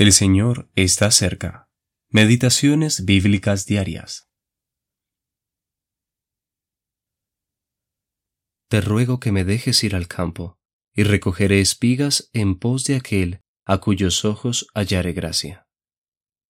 El 0.00 0.14
Señor 0.14 0.70
está 0.76 1.10
cerca. 1.10 1.68
Meditaciones 2.08 3.04
bíblicas 3.04 3.66
diarias. 3.66 4.30
Te 8.70 8.80
ruego 8.80 9.20
que 9.20 9.30
me 9.30 9.44
dejes 9.44 9.84
ir 9.84 9.94
al 9.94 10.08
campo, 10.08 10.58
y 10.94 11.02
recogeré 11.02 11.60
espigas 11.60 12.30
en 12.32 12.58
pos 12.58 12.84
de 12.84 12.96
aquel 12.96 13.42
a 13.66 13.82
cuyos 13.82 14.24
ojos 14.24 14.68
hallare 14.74 15.12
gracia. 15.12 15.68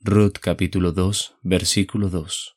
Ruth 0.00 0.38
capítulo 0.40 0.92
2, 0.92 1.36
versículo 1.42 2.08
2. 2.08 2.56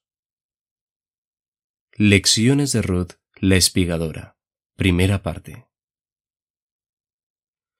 Lecciones 1.97 2.71
de 2.71 2.81
Ruth, 2.81 3.15
la 3.35 3.57
espigadora. 3.57 4.37
Primera 4.77 5.21
parte. 5.21 5.67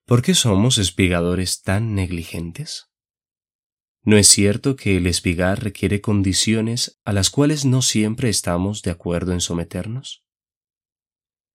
¿Por 0.04 0.22
qué 0.22 0.36
somos 0.36 0.78
espigadores 0.78 1.62
tan 1.62 1.96
negligentes? 1.96 2.92
¿No 4.08 4.16
es 4.16 4.30
cierto 4.30 4.78
que 4.78 4.96
el 4.96 5.06
espigar 5.06 5.62
requiere 5.62 6.00
condiciones 6.00 6.98
a 7.04 7.12
las 7.12 7.30
cuales 7.30 7.66
no 7.66 7.82
siempre 7.82 8.30
estamos 8.30 8.82
de 8.82 8.92
acuerdo 8.92 9.34
en 9.34 9.42
someternos? 9.42 10.24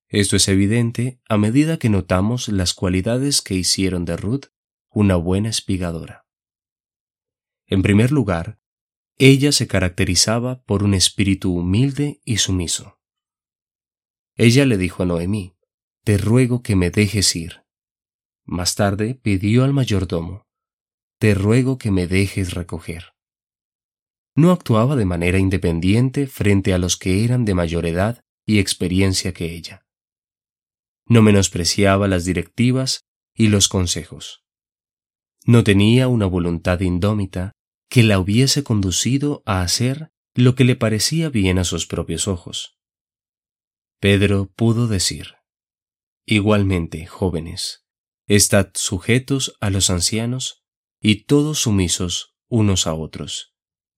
Esto 0.09 0.37
es 0.37 0.49
evidente 0.49 1.19
a 1.31 1.39
medida 1.39 1.79
que 1.79 1.89
notamos 1.89 2.49
las 2.49 2.75
cualidades 2.75 3.41
que 3.41 3.55
hicieron 3.55 4.05
de 4.05 4.19
Ruth 4.19 4.49
una 4.91 5.17
buena 5.17 5.49
espigadora. 5.49 6.27
En 7.65 7.81
primer 7.81 8.13
lugar, 8.13 8.61
ella 9.17 9.51
se 9.51 9.67
caracterizaba 9.67 10.63
por 10.65 10.83
un 10.83 10.93
espíritu 10.93 11.55
humilde 11.55 12.21
y 12.23 12.37
sumiso. 12.37 13.01
Ella 14.35 14.67
le 14.67 14.77
dijo 14.77 15.05
a 15.05 15.07
Noemí, 15.07 15.57
Te 16.05 16.19
ruego 16.19 16.63
que 16.63 16.77
me 16.77 16.91
dejes 16.91 17.35
ir. 17.35 17.65
Más 18.45 18.75
tarde 18.75 19.15
pidió 19.15 19.65
al 19.65 19.73
mayordomo, 19.73 20.42
te 21.23 21.35
ruego 21.35 21.79
que 21.79 21.93
me 21.93 22.09
dejes 22.09 22.53
recoger. 22.53 23.15
No 24.35 24.51
actuaba 24.51 24.97
de 24.97 25.05
manera 25.05 25.39
independiente 25.39 26.27
frente 26.27 26.75
a 26.75 26.79
los 26.79 26.97
que 26.97 27.25
eran 27.25 27.45
de 27.45 27.55
mayor 27.55 27.87
edad 27.87 28.25
y 28.45 28.59
experiencia 28.59 29.33
que 29.33 29.55
ella. 29.55 29.87
No 31.07 31.23
menospreciaba 31.23 32.09
las 32.09 32.25
directivas 32.25 33.05
y 33.37 33.51
los 33.51 33.69
consejos. 33.69 34.43
No 35.47 35.63
tenía 35.63 36.09
una 36.09 36.27
voluntad 36.27 36.81
indómita 36.81 37.53
que 37.89 38.03
la 38.03 38.19
hubiese 38.19 38.65
conducido 38.65 39.45
a 39.47 39.63
hacer 39.63 40.11
lo 40.35 40.57
que 40.57 40.65
le 40.65 40.75
parecía 40.75 41.29
bien 41.29 41.61
a 41.61 41.63
sus 41.63 41.87
propios 41.87 42.27
ojos. 42.27 42.81
Pedro 44.01 44.51
pudo 44.57 44.89
decir, 44.89 45.37
Igualmente, 46.27 47.07
jóvenes, 47.07 47.87
estad 48.27 48.71
sujetos 48.75 49.57
a 49.61 49.71
los 49.71 49.89
ancianos 49.89 50.62
y 51.05 51.25
todos 51.25 51.59
sumisos 51.59 52.37
unos 52.49 52.87
a 52.87 52.95
otros, 52.95 53.57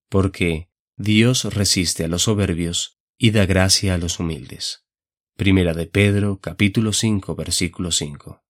porque 0.09 0.71
Dios 0.97 1.45
resiste 1.53 2.05
a 2.05 2.09
los 2.09 2.23
soberbios 2.23 2.99
y 3.19 3.31
da 3.31 3.45
gracia 3.45 3.95
a 3.95 3.99
los 3.99 4.19
humildes. 4.19 4.87
Primera 5.37 5.75
de 5.75 5.87
Pedro, 5.87 6.41
capítulo 6.41 6.95
5, 6.95 7.35
versículo 7.35 7.91
5. 7.91 8.43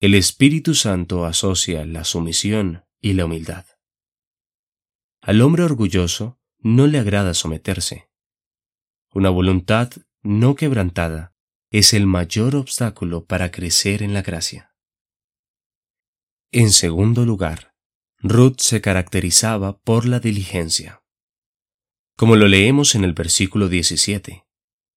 El 0.00 0.14
Espíritu 0.14 0.74
Santo 0.74 1.26
asocia 1.26 1.84
la 1.84 2.04
sumisión 2.04 2.86
y 3.02 3.12
la 3.12 3.26
humildad. 3.26 3.66
Al 5.20 5.42
hombre 5.42 5.64
orgulloso 5.64 6.40
no 6.58 6.86
le 6.86 6.98
agrada 6.98 7.34
someterse. 7.34 8.08
Una 9.12 9.28
voluntad 9.28 9.92
no 10.22 10.54
quebrantada 10.54 11.34
es 11.70 11.92
el 11.92 12.06
mayor 12.06 12.56
obstáculo 12.56 13.26
para 13.26 13.50
crecer 13.50 14.02
en 14.02 14.14
la 14.14 14.22
gracia. 14.22 14.75
En 16.52 16.70
segundo 16.70 17.24
lugar, 17.24 17.74
Ruth 18.18 18.60
se 18.60 18.80
caracterizaba 18.80 19.78
por 19.78 20.06
la 20.06 20.20
diligencia. 20.20 21.02
Como 22.16 22.36
lo 22.36 22.46
leemos 22.46 22.94
en 22.94 23.04
el 23.04 23.12
versículo 23.12 23.68
17, 23.68 24.46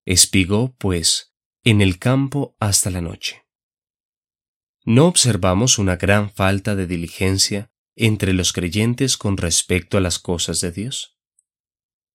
espigó, 0.06 0.76
pues, 0.78 1.34
en 1.64 1.82
el 1.82 2.00
campo 2.00 2.56
hasta 2.60 2.92
la 2.92 3.02
noche. 3.02 3.46
¿No 4.86 5.08
observamos 5.08 5.80
una 5.80 5.98
gran 5.98 6.32
falta 6.32 6.76
de 6.76 6.88
diligencia 6.88 7.72
entre 7.96 8.34
los 8.34 8.54
creyentes 8.54 9.18
con 9.18 9.36
respecto 9.36 9.98
a 9.98 10.02
las 10.02 10.20
cosas 10.20 10.62
de 10.62 10.72
Dios? 10.72 11.18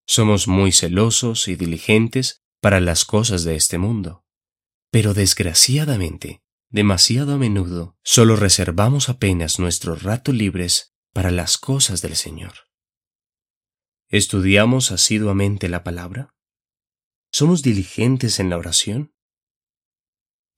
Somos 0.06 0.48
muy 0.48 0.70
celosos 0.70 1.48
y 1.48 1.56
diligentes 1.56 2.44
para 2.60 2.80
las 2.80 3.04
cosas 3.04 3.44
de 3.44 3.56
este 3.56 3.78
mundo, 3.78 4.24
pero 4.90 5.12
desgraciadamente 5.12 6.43
demasiado 6.74 7.34
a 7.34 7.38
menudo 7.38 7.96
solo 8.02 8.34
reservamos 8.34 9.08
apenas 9.08 9.60
nuestros 9.60 10.02
ratos 10.02 10.34
libres 10.34 10.96
para 11.12 11.30
las 11.30 11.56
cosas 11.56 12.02
del 12.02 12.16
Señor. 12.16 12.52
¿Estudiamos 14.08 14.90
asiduamente 14.90 15.68
la 15.68 15.84
palabra? 15.84 16.34
¿Somos 17.30 17.62
diligentes 17.62 18.40
en 18.40 18.50
la 18.50 18.58
oración? 18.58 19.14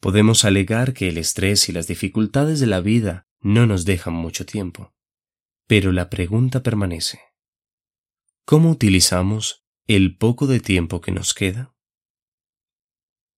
Podemos 0.01 0.47
alegar 0.47 0.95
que 0.95 1.11
el 1.11 1.19
estrés 1.19 1.69
y 1.69 1.73
las 1.73 1.87
dificultades 1.87 2.61
de 2.61 2.67
la 2.67 2.81
vida 2.81 3.29
no 3.41 3.67
nos 3.67 3.85
dejan 3.85 4.15
mucho 4.15 4.47
tiempo, 4.47 4.95
pero 5.67 5.93
la 5.93 6.09
pregunta 6.09 6.63
permanece. 6.63 7.21
¿Cómo 8.47 8.71
utilizamos 8.71 9.67
el 9.87 10.17
poco 10.17 10.47
de 10.47 10.61
tiempo 10.61 11.03
que 11.03 11.13
nos 11.13 11.35
queda? 11.35 11.75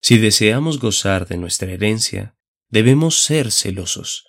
Si 0.00 0.18
deseamos 0.18 0.78
gozar 0.78 1.26
de 1.26 1.38
nuestra 1.38 1.72
herencia, 1.72 2.37
debemos 2.70 3.22
ser 3.22 3.50
celosos. 3.50 4.26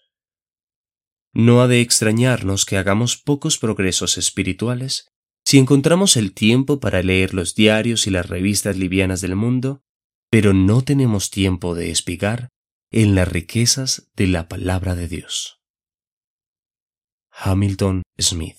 No 1.33 1.61
ha 1.61 1.67
de 1.67 1.81
extrañarnos 1.81 2.65
que 2.65 2.77
hagamos 2.77 3.17
pocos 3.17 3.57
progresos 3.57 4.17
espirituales 4.17 5.07
si 5.45 5.57
encontramos 5.57 6.17
el 6.17 6.33
tiempo 6.33 6.79
para 6.79 7.01
leer 7.01 7.33
los 7.33 7.55
diarios 7.55 8.07
y 8.07 8.11
las 8.11 8.27
revistas 8.27 8.77
livianas 8.77 9.21
del 9.21 9.35
mundo, 9.35 9.83
pero 10.29 10.53
no 10.53 10.83
tenemos 10.83 11.31
tiempo 11.31 11.75
de 11.75 11.91
espigar 11.91 12.49
en 12.91 13.15
las 13.15 13.27
riquezas 13.27 14.09
de 14.15 14.27
la 14.27 14.47
palabra 14.47 14.95
de 14.95 15.07
Dios. 15.07 15.61
Hamilton 17.31 18.03
Smith 18.19 18.57